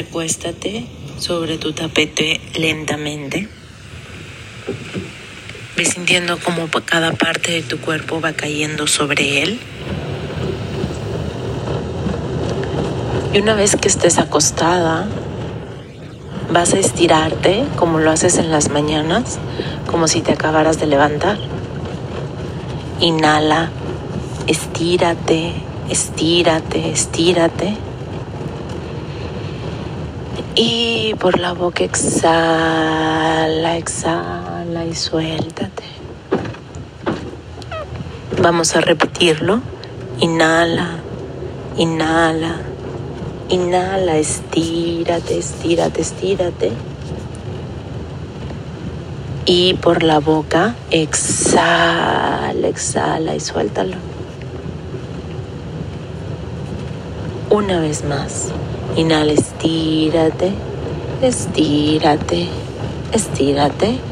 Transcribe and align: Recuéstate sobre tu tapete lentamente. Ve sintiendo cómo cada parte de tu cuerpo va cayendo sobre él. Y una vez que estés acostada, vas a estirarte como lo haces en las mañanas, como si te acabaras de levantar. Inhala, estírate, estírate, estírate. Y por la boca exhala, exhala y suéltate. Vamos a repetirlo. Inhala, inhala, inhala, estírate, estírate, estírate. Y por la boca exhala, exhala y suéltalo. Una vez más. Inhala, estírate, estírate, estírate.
Recuéstate 0.00 0.86
sobre 1.18 1.58
tu 1.58 1.74
tapete 1.74 2.40
lentamente. 2.54 3.48
Ve 5.76 5.84
sintiendo 5.84 6.38
cómo 6.38 6.68
cada 6.86 7.12
parte 7.12 7.52
de 7.52 7.60
tu 7.60 7.78
cuerpo 7.78 8.18
va 8.18 8.32
cayendo 8.32 8.86
sobre 8.86 9.42
él. 9.42 9.60
Y 13.34 13.40
una 13.40 13.52
vez 13.52 13.76
que 13.76 13.88
estés 13.88 14.16
acostada, 14.16 15.06
vas 16.50 16.72
a 16.72 16.78
estirarte 16.78 17.66
como 17.76 17.98
lo 17.98 18.10
haces 18.10 18.38
en 18.38 18.50
las 18.50 18.70
mañanas, 18.70 19.38
como 19.86 20.08
si 20.08 20.22
te 20.22 20.32
acabaras 20.32 20.80
de 20.80 20.86
levantar. 20.86 21.36
Inhala, 23.00 23.70
estírate, 24.46 25.52
estírate, 25.90 26.90
estírate. 26.90 27.89
Y 30.62 31.14
por 31.14 31.38
la 31.38 31.54
boca 31.54 31.84
exhala, 31.84 33.78
exhala 33.78 34.84
y 34.84 34.94
suéltate. 34.94 35.84
Vamos 38.42 38.76
a 38.76 38.82
repetirlo. 38.82 39.62
Inhala, 40.18 40.98
inhala, 41.78 42.56
inhala, 43.48 44.18
estírate, 44.18 45.38
estírate, 45.38 46.02
estírate. 46.02 46.72
Y 49.46 49.72
por 49.74 50.02
la 50.02 50.18
boca 50.18 50.74
exhala, 50.90 52.68
exhala 52.68 53.34
y 53.34 53.40
suéltalo. 53.40 53.96
Una 57.48 57.80
vez 57.80 58.04
más. 58.04 58.52
Inhala, 58.96 59.32
estírate, 59.32 60.52
estírate, 61.22 62.48
estírate. 63.12 64.09